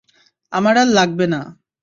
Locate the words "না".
1.33-1.41